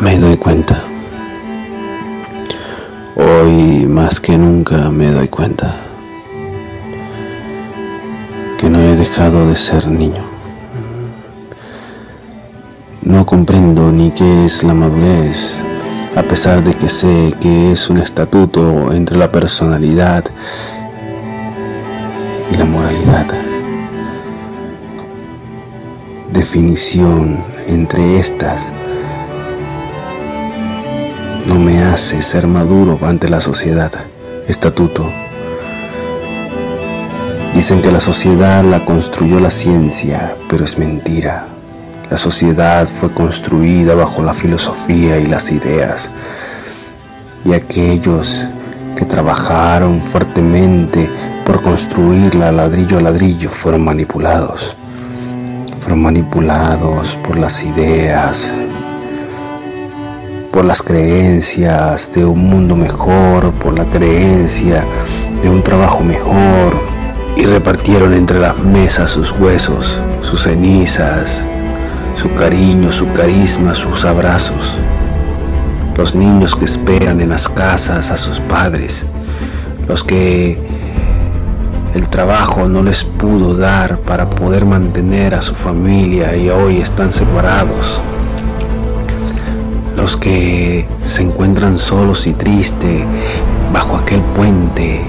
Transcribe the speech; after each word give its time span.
Me 0.00 0.18
doy 0.18 0.36
cuenta. 0.36 0.82
Hoy 3.16 3.86
más 3.86 4.20
que 4.20 4.36
nunca 4.36 4.90
me 4.90 5.10
doy 5.10 5.28
cuenta 5.28 5.74
que 8.58 8.68
no 8.68 8.78
he 8.78 8.94
dejado 8.94 9.48
de 9.48 9.56
ser 9.56 9.88
niño. 9.88 10.22
No 13.02 13.24
comprendo 13.24 13.90
ni 13.90 14.10
qué 14.10 14.44
es 14.44 14.62
la 14.62 14.74
madurez, 14.74 15.62
a 16.14 16.22
pesar 16.22 16.62
de 16.62 16.74
que 16.74 16.90
sé 16.90 17.34
que 17.40 17.72
es 17.72 17.88
un 17.88 17.98
estatuto 17.98 18.92
entre 18.92 19.16
la 19.16 19.32
personalidad 19.32 20.24
y 22.52 22.56
la 22.56 22.64
moralidad. 22.66 23.26
Definición 26.32 27.42
entre 27.66 28.18
estas 28.18 28.72
no 31.46 31.58
me 31.60 31.82
hace 31.82 32.22
ser 32.22 32.46
maduro 32.46 32.98
ante 33.02 33.28
la 33.28 33.40
sociedad. 33.40 33.92
Estatuto. 34.48 35.10
Dicen 37.54 37.80
que 37.82 37.90
la 37.90 38.00
sociedad 38.00 38.64
la 38.64 38.84
construyó 38.84 39.38
la 39.38 39.50
ciencia, 39.50 40.36
pero 40.48 40.64
es 40.64 40.76
mentira. 40.76 41.46
La 42.10 42.16
sociedad 42.16 42.86
fue 42.86 43.12
construida 43.12 43.94
bajo 43.94 44.22
la 44.22 44.34
filosofía 44.34 45.18
y 45.18 45.26
las 45.26 45.50
ideas. 45.50 46.10
Y 47.44 47.54
aquellos 47.54 48.44
que 48.96 49.04
trabajaron 49.04 50.02
fuertemente 50.04 51.10
por 51.44 51.62
construirla 51.62 52.50
ladrillo 52.50 52.98
a 52.98 53.02
ladrillo 53.02 53.50
fueron 53.50 53.84
manipulados. 53.84 54.76
Fueron 55.80 56.02
manipulados 56.02 57.16
por 57.22 57.38
las 57.38 57.62
ideas, 57.64 58.52
por 60.56 60.64
las 60.64 60.82
creencias 60.82 62.10
de 62.12 62.24
un 62.24 62.48
mundo 62.48 62.74
mejor, 62.74 63.52
por 63.56 63.76
la 63.76 63.84
creencia 63.90 64.86
de 65.42 65.50
un 65.50 65.62
trabajo 65.62 66.00
mejor, 66.00 66.80
y 67.36 67.44
repartieron 67.44 68.14
entre 68.14 68.40
las 68.40 68.58
mesas 68.60 69.10
sus 69.10 69.32
huesos, 69.32 70.00
sus 70.22 70.44
cenizas, 70.44 71.44
su 72.14 72.34
cariño, 72.36 72.90
su 72.90 73.12
carisma, 73.12 73.74
sus 73.74 74.06
abrazos. 74.06 74.78
Los 75.94 76.14
niños 76.14 76.56
que 76.56 76.64
esperan 76.64 77.20
en 77.20 77.28
las 77.28 77.50
casas 77.50 78.10
a 78.10 78.16
sus 78.16 78.40
padres, 78.40 79.04
los 79.86 80.02
que 80.02 80.58
el 81.94 82.08
trabajo 82.08 82.66
no 82.66 82.82
les 82.82 83.04
pudo 83.04 83.54
dar 83.58 83.98
para 83.98 84.30
poder 84.30 84.64
mantener 84.64 85.34
a 85.34 85.42
su 85.42 85.54
familia 85.54 86.34
y 86.34 86.48
hoy 86.48 86.78
están 86.78 87.12
separados 87.12 88.00
los 90.06 90.16
que 90.16 90.86
se 91.02 91.22
encuentran 91.22 91.76
solos 91.76 92.28
y 92.28 92.32
tristes 92.32 93.04
bajo 93.72 93.96
aquel 93.96 94.20
puente, 94.36 95.04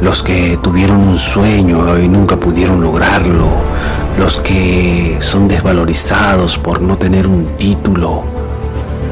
los 0.00 0.24
que 0.24 0.58
tuvieron 0.60 0.96
un 0.96 1.16
sueño 1.16 1.96
y 1.96 2.08
nunca 2.08 2.36
pudieron 2.36 2.80
lograrlo, 2.80 3.46
los 4.18 4.40
que 4.40 5.16
son 5.20 5.46
desvalorizados 5.46 6.58
por 6.58 6.82
no 6.82 6.98
tener 6.98 7.28
un 7.28 7.46
título, 7.58 8.24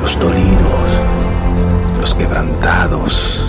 los 0.02 0.19
dolidos, 0.19 0.89
los 2.00 2.12
quebrantados, 2.17 3.48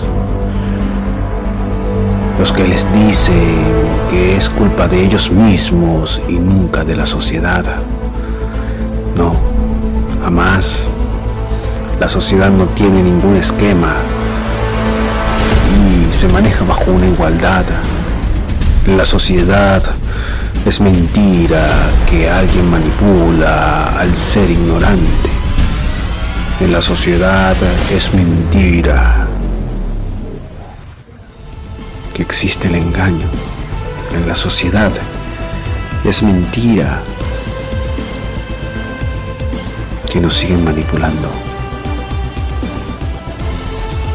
los 2.38 2.52
que 2.52 2.68
les 2.68 2.86
dicen 2.92 3.64
que 4.10 4.36
es 4.36 4.48
culpa 4.48 4.86
de 4.86 5.04
ellos 5.04 5.28
mismos 5.32 6.22
y 6.28 6.34
nunca 6.34 6.84
de 6.84 6.94
la 6.94 7.04
sociedad. 7.04 7.64
No, 9.16 9.34
jamás 10.22 10.88
la 12.00 12.08
sociedad 12.08 12.50
no 12.50 12.66
tiene 12.68 13.02
ningún 13.02 13.36
esquema 13.36 13.94
y 15.74 16.14
se 16.14 16.28
maneja 16.28 16.64
bajo 16.64 16.90
una 16.90 17.06
igualdad. 17.06 17.64
La 18.86 19.04
sociedad 19.04 19.82
es 20.66 20.80
mentira 20.80 21.66
que 22.08 22.28
alguien 22.28 22.70
manipula 22.70 23.98
al 23.98 24.14
ser 24.14 24.50
ignorante. 24.50 25.30
En 26.60 26.72
la 26.72 26.82
sociedad 26.82 27.56
es 27.90 28.12
mentira 28.12 29.26
que 32.14 32.22
existe 32.22 32.68
el 32.68 32.74
engaño. 32.74 33.26
En 34.14 34.28
la 34.28 34.34
sociedad 34.34 34.92
es 36.04 36.22
mentira 36.22 37.00
que 40.12 40.20
nos 40.20 40.34
siguen 40.34 40.64
manipulando 40.64 41.45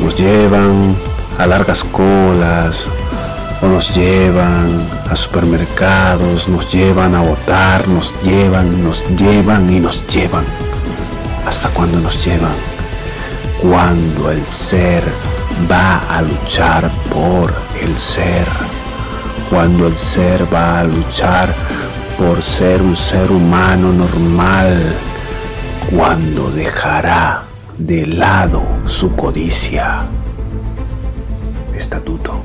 nos 0.02 0.16
llevan 0.16 0.96
a 1.38 1.46
largas 1.48 1.84
colas 1.84 2.86
o 3.62 3.68
nos 3.68 3.96
llevan 3.96 4.88
a 5.10 5.16
supermercados, 5.16 6.50
nos 6.50 6.74
llevan 6.74 7.14
a 7.14 7.22
votar, 7.22 7.88
nos 7.88 8.14
llevan, 8.24 8.84
nos 8.84 9.06
llevan 9.16 9.72
y 9.72 9.80
nos 9.80 10.06
llevan. 10.08 10.46
¿Hasta 11.46 11.70
cuándo 11.70 12.00
nos 12.00 12.26
llevan? 12.26 12.56
Cuando 13.62 14.32
el 14.32 14.46
ser 14.48 15.04
va 15.72 16.00
a 16.10 16.22
luchar 16.24 16.92
por 17.14 17.54
el 17.80 17.98
ser. 17.98 18.48
Cuando 19.50 19.88
el 19.88 19.98
ser 19.98 20.52
va 20.52 20.80
a 20.80 20.84
luchar 20.84 21.54
por 22.18 22.42
ser 22.42 22.82
un 22.82 22.96
ser 22.96 23.32
humano 23.32 23.92
normal. 23.94 24.96
Cuando 25.92 26.50
dejará 26.52 27.51
de 27.78 28.06
lado 28.08 28.64
su 28.86 29.16
codicia. 29.16 30.08
Estatuto. 31.74 32.42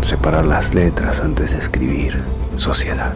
Separar 0.00 0.44
las 0.44 0.74
letras 0.74 1.20
antes 1.20 1.50
de 1.50 1.58
escribir. 1.58 2.22
Sociedad. 2.56 3.14